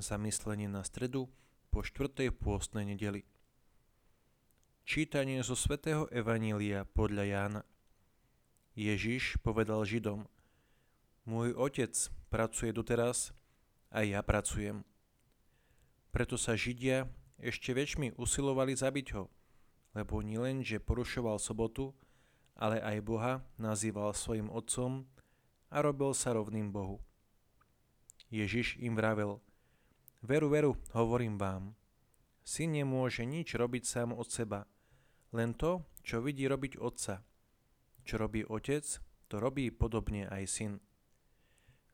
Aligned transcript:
Zamyslenie 0.00 0.64
na 0.64 0.80
stredu 0.80 1.28
po 1.68 1.84
štvrtej 1.84 2.32
pôstnej 2.32 2.88
nedeli. 2.88 3.20
Čítanie 4.88 5.44
zo 5.44 5.52
svätého 5.52 6.08
Evanília 6.08 6.88
podľa 6.88 7.24
Jána. 7.28 7.62
Ježiš 8.72 9.36
povedal 9.44 9.84
Židom, 9.84 10.24
Môj 11.28 11.52
otec 11.52 11.92
pracuje 12.32 12.72
doteraz 12.72 13.36
a 13.92 14.00
ja 14.00 14.24
pracujem. 14.24 14.88
Preto 16.16 16.40
sa 16.40 16.56
Židia 16.56 17.04
ešte 17.36 17.76
väčšmi 17.76 18.16
usilovali 18.16 18.72
zabiť 18.72 19.20
ho, 19.20 19.28
lebo 19.92 20.24
nielen, 20.24 20.64
že 20.64 20.80
porušoval 20.80 21.36
sobotu, 21.36 21.92
ale 22.56 22.80
aj 22.80 23.04
Boha 23.04 23.44
nazýval 23.60 24.16
svojim 24.16 24.48
otcom 24.48 25.04
a 25.68 25.84
robil 25.84 26.16
sa 26.16 26.32
rovným 26.32 26.72
Bohu. 26.72 27.04
Ježiš 28.32 28.80
im 28.80 28.96
vravel, 28.96 29.44
Veru, 30.20 30.52
veru, 30.52 30.76
hovorím 30.92 31.40
vám. 31.40 31.72
Syn 32.44 32.76
nemôže 32.76 33.24
nič 33.24 33.56
robiť 33.56 33.88
sám 33.88 34.12
od 34.12 34.28
seba, 34.28 34.68
len 35.32 35.56
to, 35.56 35.80
čo 36.04 36.20
vidí 36.20 36.44
robiť 36.44 36.76
otca. 36.76 37.24
Čo 38.04 38.20
robí 38.20 38.44
otec, 38.44 38.84
to 39.32 39.40
robí 39.40 39.72
podobne 39.72 40.28
aj 40.28 40.44
syn. 40.44 40.72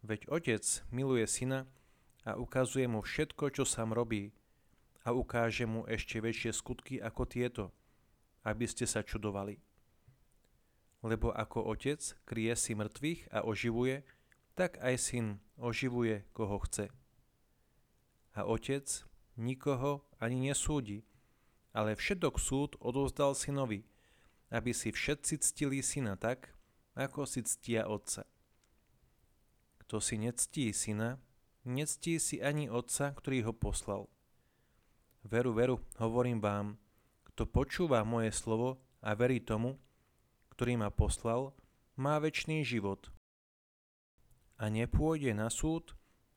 Veď 0.02 0.26
otec 0.26 0.66
miluje 0.90 1.22
syna 1.30 1.70
a 2.26 2.34
ukazuje 2.34 2.90
mu 2.90 3.06
všetko, 3.06 3.54
čo 3.54 3.62
sám 3.62 3.94
robí 3.94 4.34
a 5.06 5.14
ukáže 5.14 5.62
mu 5.70 5.86
ešte 5.86 6.18
väčšie 6.18 6.50
skutky 6.50 6.98
ako 6.98 7.30
tieto, 7.30 7.70
aby 8.42 8.66
ste 8.66 8.90
sa 8.90 9.06
čudovali. 9.06 9.62
Lebo 11.06 11.30
ako 11.30 11.62
otec 11.62 12.02
krie 12.26 12.50
si 12.58 12.74
mŕtvych 12.74 13.30
a 13.30 13.46
oživuje, 13.46 14.02
tak 14.58 14.82
aj 14.82 14.98
syn 14.98 15.38
oživuje, 15.62 16.26
koho 16.34 16.58
chce 16.66 16.90
a 18.36 18.44
otec 18.44 18.84
nikoho 19.40 20.04
ani 20.20 20.52
nesúdi, 20.52 21.08
ale 21.72 21.96
všetok 21.96 22.36
súd 22.36 22.76
odovzdal 22.80 23.32
synovi, 23.32 23.88
aby 24.52 24.76
si 24.76 24.92
všetci 24.92 25.40
ctili 25.40 25.80
syna 25.80 26.20
tak, 26.20 26.52
ako 26.96 27.24
si 27.24 27.44
ctia 27.44 27.88
otca. 27.88 28.28
Kto 29.84 30.00
si 30.00 30.20
nectí 30.20 30.72
syna, 30.76 31.20
nectí 31.64 32.20
si 32.20 32.40
ani 32.40 32.68
otca, 32.68 33.12
ktorý 33.16 33.50
ho 33.50 33.52
poslal. 33.56 34.08
Veru, 35.26 35.52
veru, 35.52 35.76
hovorím 35.98 36.38
vám, 36.38 36.78
kto 37.32 37.44
počúva 37.50 38.06
moje 38.06 38.30
slovo 38.32 38.80
a 39.02 39.12
verí 39.18 39.42
tomu, 39.42 39.76
ktorý 40.54 40.80
ma 40.80 40.88
poslal, 40.88 41.52
má 41.98 42.16
väčší 42.16 42.64
život. 42.64 43.12
A 44.56 44.72
nepôjde 44.72 45.36
na 45.36 45.52
súd, 45.52 45.92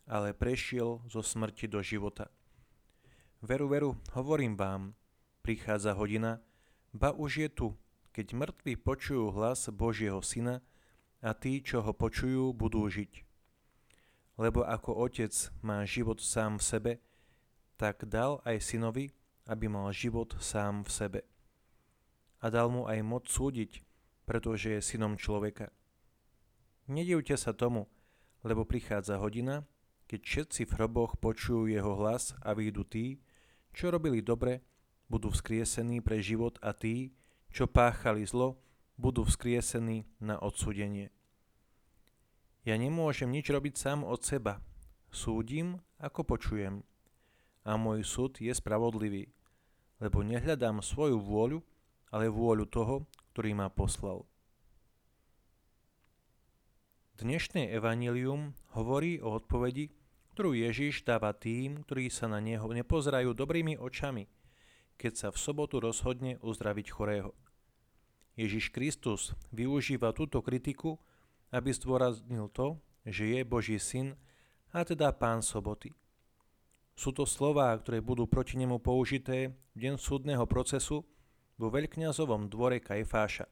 ale 0.09 0.33
prešiel 0.33 1.05
zo 1.05 1.21
smrti 1.21 1.69
do 1.69 1.85
života. 1.85 2.33
Veru, 3.45 3.69
veru, 3.69 3.91
hovorím 4.17 4.57
vám, 4.57 4.97
prichádza 5.45 5.93
hodina, 5.93 6.41
ba 6.91 7.13
už 7.13 7.45
je 7.45 7.49
tu, 7.53 7.67
keď 8.11 8.33
mŕtvi 8.33 8.73
počujú 8.75 9.31
hlas 9.31 9.69
Božieho 9.69 10.19
Syna 10.25 10.65
a 11.21 11.31
tí, 11.37 11.61
čo 11.61 11.85
ho 11.85 11.93
počujú, 11.93 12.51
budú 12.57 12.83
žiť. 12.89 13.23
Lebo 14.41 14.65
ako 14.65 14.97
otec 14.97 15.31
má 15.61 15.85
život 15.85 16.19
sám 16.19 16.57
v 16.57 16.63
sebe, 16.65 16.93
tak 17.79 18.03
dal 18.09 18.43
aj 18.43 18.59
synovi, 18.59 19.13
aby 19.47 19.71
mal 19.71 19.87
život 19.95 20.35
sám 20.41 20.83
v 20.83 20.89
sebe. 20.91 21.21
A 22.43 22.51
dal 22.51 22.67
mu 22.67 22.89
aj 22.89 22.99
moc 23.05 23.29
súdiť, 23.29 23.83
pretože 24.25 24.73
je 24.73 24.81
synom 24.83 25.15
človeka. 25.15 25.71
Nedivte 26.89 27.37
sa 27.37 27.53
tomu, 27.53 27.85
lebo 28.41 28.65
prichádza 28.65 29.19
hodina, 29.19 29.67
keď 30.09 30.21
všetci 30.25 30.61
v 30.65 30.73
hroboch 30.73 31.21
počujú 31.21 31.69
jeho 31.69 31.93
hlas 32.01 32.33
a 32.41 32.57
výjdu 32.57 32.81
tí, 32.81 33.21
čo 33.77 33.93
robili 33.93 34.25
dobre, 34.25 34.65
budú 35.05 35.29
vzkriesení 35.29 36.01
pre 36.01 36.17
život 36.17 36.57
a 36.65 36.73
tí, 36.73 37.13
čo 37.53 37.69
páchali 37.69 38.25
zlo, 38.25 38.57
budú 38.97 39.21
vzkriesení 39.21 40.09
na 40.17 40.41
odsudenie. 40.41 41.13
Ja 42.65 42.73
nemôžem 42.75 43.29
nič 43.29 43.53
robiť 43.53 43.77
sám 43.77 44.01
od 44.01 44.25
seba. 44.25 44.65
Súdim, 45.13 45.77
ako 46.01 46.25
počujem. 46.25 46.81
A 47.61 47.77
môj 47.77 48.01
súd 48.01 48.41
je 48.41 48.49
spravodlivý, 48.49 49.29
lebo 50.01 50.25
nehľadám 50.25 50.81
svoju 50.81 51.21
vôľu, 51.21 51.61
ale 52.09 52.33
vôľu 52.33 52.65
toho, 52.65 53.05
ktorý 53.33 53.53
ma 53.53 53.69
poslal. 53.69 54.25
Dnešné 57.19 57.69
evanílium 57.75 58.57
hovorí 58.73 59.19
o 59.19 59.37
odpovedi, 59.37 59.98
ktorú 60.39 60.55
Ježiš 60.55 61.03
dáva 61.03 61.35
tým, 61.35 61.83
ktorí 61.83 62.07
sa 62.07 62.31
na 62.31 62.39
Neho 62.39 62.63
nepozerajú 62.63 63.35
dobrými 63.35 63.75
očami, 63.75 64.23
keď 64.95 65.11
sa 65.11 65.27
v 65.35 65.41
sobotu 65.43 65.83
rozhodne 65.83 66.39
uzdraviť 66.39 66.87
chorého. 66.95 67.35
Ježiš 68.39 68.71
Kristus 68.71 69.35
využíva 69.51 70.15
túto 70.15 70.39
kritiku, 70.39 70.95
aby 71.51 71.75
zdôraznil 71.75 72.47
to, 72.55 72.79
že 73.03 73.35
je 73.35 73.43
Boží 73.43 73.75
syn 73.83 74.15
a 74.71 74.87
teda 74.87 75.11
pán 75.11 75.43
soboty. 75.43 75.91
Sú 76.95 77.11
to 77.11 77.27
slová, 77.27 77.75
ktoré 77.75 77.99
budú 77.99 78.23
proti 78.23 78.55
nemu 78.55 78.79
použité 78.79 79.51
v 79.75 79.91
deň 79.91 79.99
súdneho 79.99 80.47
procesu 80.47 81.03
vo 81.59 81.67
veľkňazovom 81.67 82.47
dvore 82.47 82.79
Kajfáša, 82.79 83.43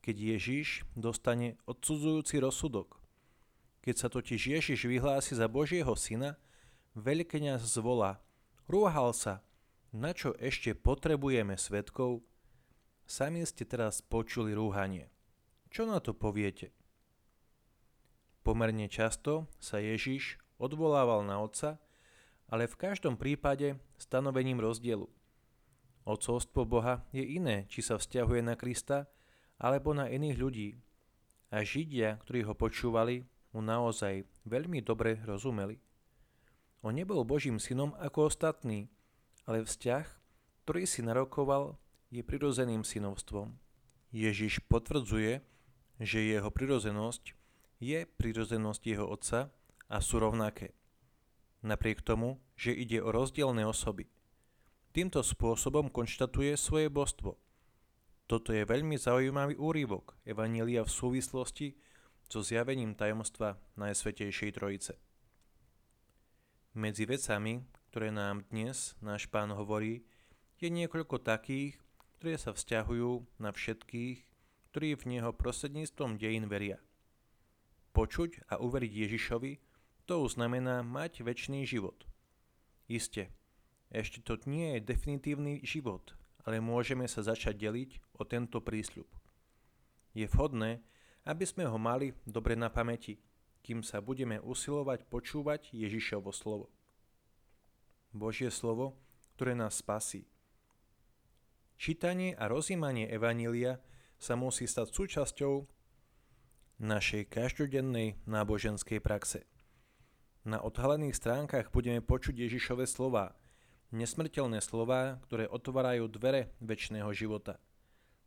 keď 0.00 0.16
Ježiš 0.16 0.88
dostane 0.96 1.60
odsudzujúci 1.68 2.40
rozsudok– 2.40 2.96
keď 3.88 3.96
sa 3.96 4.12
totiž 4.12 4.52
Ježiš 4.52 4.84
vyhlási 4.84 5.32
za 5.32 5.48
Božieho 5.48 5.96
syna, 5.96 6.36
veľkňaz 6.92 7.64
zvolá, 7.64 8.20
rúhal 8.68 9.16
sa, 9.16 9.40
na 9.96 10.12
čo 10.12 10.36
ešte 10.36 10.76
potrebujeme 10.76 11.56
svetkov? 11.56 12.20
Sami 13.08 13.48
ste 13.48 13.64
teraz 13.64 14.04
počuli 14.04 14.52
rúhanie. 14.52 15.08
Čo 15.72 15.88
na 15.88 16.04
to 16.04 16.12
poviete? 16.12 16.76
Pomerne 18.44 18.92
často 18.92 19.48
sa 19.56 19.80
Ježiš 19.80 20.36
odvolával 20.60 21.24
na 21.24 21.40
Otca, 21.40 21.80
ale 22.52 22.68
v 22.68 22.76
každom 22.76 23.16
prípade 23.16 23.80
stanovením 23.96 24.60
rozdielu. 24.60 25.08
Ocovstvo 26.04 26.68
Boha 26.68 27.08
je 27.08 27.24
iné, 27.24 27.64
či 27.72 27.80
sa 27.80 27.96
vzťahuje 27.96 28.44
na 28.44 28.52
Krista 28.52 29.08
alebo 29.56 29.96
na 29.96 30.12
iných 30.12 30.36
ľudí. 30.36 30.76
A 31.48 31.64
Židia, 31.64 32.20
ktorí 32.20 32.44
ho 32.44 32.52
počúvali, 32.52 33.24
mu 33.58 33.66
naozaj 33.66 34.22
veľmi 34.46 34.78
dobre 34.86 35.18
rozumeli. 35.26 35.82
On 36.86 36.94
nebol 36.94 37.26
Božím 37.26 37.58
synom 37.58 37.90
ako 37.98 38.30
ostatní, 38.30 38.86
ale 39.50 39.66
vzťah, 39.66 40.06
ktorý 40.62 40.86
si 40.86 41.02
narokoval, 41.02 41.74
je 42.14 42.22
prirozeným 42.22 42.86
synovstvom. 42.86 43.58
Ježiš 44.14 44.62
potvrdzuje, 44.70 45.42
že 45.98 46.18
jeho 46.22 46.54
prirozenosť 46.54 47.34
je 47.82 48.06
prirozenosť 48.06 48.82
jeho 48.86 49.10
otca 49.10 49.50
a 49.90 49.98
sú 49.98 50.22
rovnaké. 50.22 50.78
Napriek 51.66 52.06
tomu, 52.06 52.38
že 52.54 52.70
ide 52.70 53.02
o 53.02 53.10
rozdielne 53.10 53.66
osoby. 53.66 54.06
Týmto 54.94 55.26
spôsobom 55.26 55.90
konštatuje 55.90 56.54
svoje 56.54 56.86
božstvo. 56.86 57.34
Toto 58.30 58.54
je 58.54 58.62
veľmi 58.62 58.94
zaujímavý 58.94 59.58
úrivok 59.58 60.14
Evanília 60.22 60.86
v 60.86 60.94
súvislosti 60.94 61.74
so 62.28 62.44
zjavením 62.44 62.92
tajomstva 62.92 63.56
Najsvetejšej 63.80 64.52
Trojice. 64.52 65.00
Medzi 66.76 67.08
vecami, 67.08 67.64
ktoré 67.88 68.12
nám 68.12 68.44
dnes 68.52 68.92
náš 69.00 69.24
pán 69.32 69.48
hovorí, 69.56 70.04
je 70.60 70.68
niekoľko 70.68 71.24
takých, 71.24 71.80
ktoré 72.20 72.36
sa 72.36 72.52
vzťahujú 72.52 73.40
na 73.40 73.48
všetkých, 73.48 74.18
ktorí 74.68 74.88
v 75.00 75.04
Neho 75.16 75.32
prostredníctvom 75.32 76.20
dejín 76.20 76.52
veria. 76.52 76.76
Počuť 77.96 78.52
a 78.52 78.60
uveriť 78.60 78.92
Ježišovi, 78.92 79.52
to 80.04 80.28
znamená 80.28 80.84
mať 80.84 81.24
väčší 81.24 81.64
život. 81.64 82.04
Isté, 82.92 83.32
ešte 83.88 84.20
to 84.20 84.36
nie 84.44 84.76
je 84.76 84.84
definitívny 84.84 85.64
život, 85.64 86.12
ale 86.44 86.60
môžeme 86.60 87.08
sa 87.08 87.24
začať 87.24 87.56
deliť 87.56 87.90
o 88.20 88.28
tento 88.28 88.60
prísľub. 88.60 89.08
Je 90.12 90.28
vhodné, 90.28 90.84
aby 91.26 91.44
sme 91.44 91.66
ho 91.66 91.78
mali 91.80 92.14
dobre 92.22 92.54
na 92.54 92.70
pamäti, 92.70 93.18
kým 93.68 93.82
sa 93.84 94.00
budeme 94.00 94.40
usilovať 94.40 95.04
počúvať 95.12 95.76
Ježišovo 95.76 96.32
slovo. 96.32 96.72
Božie 98.16 98.48
slovo, 98.48 98.96
ktoré 99.36 99.52
nás 99.52 99.76
spasí. 99.84 100.24
Čítanie 101.78 102.34
a 102.34 102.50
rozímanie 102.50 103.06
Evanília 103.06 103.78
sa 104.18 104.34
musí 104.34 104.66
stať 104.66 104.88
súčasťou 104.90 105.54
našej 106.82 107.28
každodennej 107.30 108.18
náboženskej 108.26 108.98
praxe. 108.98 109.46
Na 110.48 110.64
odhalených 110.64 111.14
stránkach 111.14 111.70
budeme 111.70 112.00
počuť 112.00 112.34
Ježišove 112.48 112.88
slova, 112.88 113.36
nesmrteľné 113.92 114.64
slova, 114.64 115.20
ktoré 115.28 115.44
otvárajú 115.44 116.08
dvere 116.08 116.56
väčšného 116.64 117.12
života. 117.12 117.60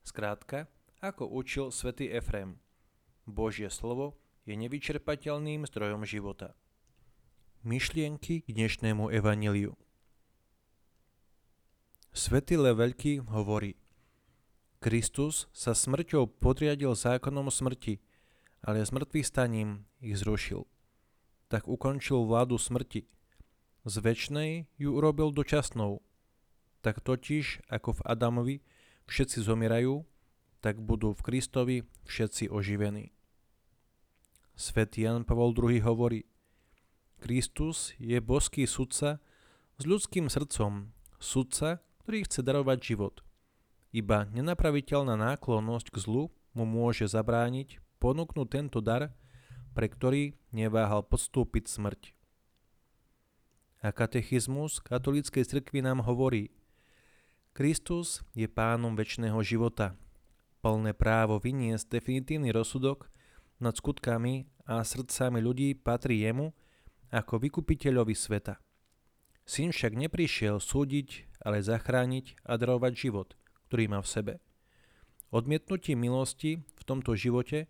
Skrátka, 0.05 0.69
ako 1.01 1.27
učil 1.33 1.73
svätý 1.73 2.13
Efrem– 2.13 2.55
Božie 3.29 3.69
slovo 3.69 4.17
je 4.49 4.57
nevyčerpateľným 4.57 5.69
zdrojom 5.69 6.01
života. 6.09 6.57
Myšlienky 7.61 8.41
k 8.41 8.47
dnešnému 8.49 9.13
evaniliu 9.13 9.77
Svetý 12.09 12.57
Veľký 12.57 13.21
hovorí 13.29 13.77
Kristus 14.81 15.45
sa 15.53 15.77
smrťou 15.77 16.41
podriadil 16.41 16.97
zákonom 16.97 17.53
smrti, 17.53 18.01
ale 18.65 18.81
smrtvý 18.81 19.21
staním 19.21 19.85
ich 20.01 20.17
zrušil. 20.17 20.65
Tak 21.53 21.69
ukončil 21.69 22.25
vládu 22.25 22.57
smrti. 22.57 23.05
Z 23.85 23.95
väčšnej 24.01 24.65
ju 24.81 24.89
urobil 24.97 25.29
dočasnou. 25.29 26.01
Tak 26.81 27.05
totiž, 27.05 27.69
ako 27.69 28.01
v 28.01 28.05
Adamovi 28.09 28.55
všetci 29.05 29.45
zomierajú, 29.45 30.01
tak 30.61 30.77
budú 30.77 31.17
v 31.17 31.25
Kristovi 31.25 31.77
všetci 32.05 32.47
oživení. 32.53 33.11
Svetý 34.53 35.09
Jan 35.09 35.25
Pavol 35.25 35.57
II 35.57 35.81
hovorí, 35.81 36.29
Kristus 37.21 37.93
je 37.97 38.17
boský 38.21 38.69
sudca 38.69 39.21
s 39.77 39.83
ľudským 39.85 40.29
srdcom, 40.29 40.93
sudca, 41.17 41.81
ktorý 42.05 42.25
chce 42.25 42.41
darovať 42.45 42.79
život. 42.81 43.25
Iba 43.93 44.29
nenapraviteľná 44.29 45.17
náklonnosť 45.17 45.93
k 45.93 45.97
zlu 46.01 46.23
mu 46.53 46.65
môže 46.65 47.05
zabrániť 47.09 47.81
ponúknuť 48.01 48.47
tento 48.49 48.79
dar, 48.81 49.13
pre 49.77 49.87
ktorý 49.87 50.33
neváhal 50.49 51.05
podstúpiť 51.05 51.69
smrť. 51.69 52.01
A 53.81 53.89
katechizmus 53.89 54.77
katolíckej 54.81 55.45
cirkvi 55.45 55.81
nám 55.81 56.05
hovorí, 56.05 56.53
Kristus 57.53 58.21
je 58.37 58.45
pánom 58.45 58.93
väčšného 58.93 59.41
života. 59.45 59.97
Plné 60.61 60.93
právo 60.93 61.41
vyniesť 61.41 61.97
definitívny 61.97 62.53
rozsudok 62.53 63.09
nad 63.57 63.73
skutkami 63.73 64.45
a 64.69 64.85
srdcami 64.85 65.41
ľudí 65.41 65.73
patrí 65.73 66.21
jemu, 66.21 66.53
ako 67.09 67.41
vykupiteľovi 67.41 68.13
sveta. 68.13 68.61
Syn 69.41 69.73
však 69.73 69.97
neprišiel 69.97 70.61
súdiť, 70.61 71.41
ale 71.41 71.65
zachrániť 71.65 72.45
a 72.45 72.61
darovať 72.61 72.93
život, 72.93 73.33
ktorý 73.67 73.89
má 73.89 73.99
v 74.05 74.11
sebe. 74.13 74.33
Odmietnutím 75.33 75.97
milosti 75.97 76.61
v 76.77 76.83
tomto 76.85 77.17
živote 77.17 77.65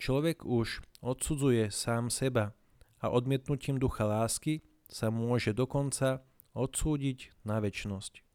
človek 0.00 0.42
už 0.48 0.80
odsudzuje 1.04 1.68
sám 1.68 2.08
seba 2.08 2.56
a 3.04 3.12
odmietnutím 3.12 3.76
ducha 3.76 4.08
lásky 4.08 4.64
sa 4.88 5.12
môže 5.12 5.52
dokonca 5.52 6.24
odsúdiť 6.56 7.36
na 7.44 7.60
väčnosť. 7.60 8.29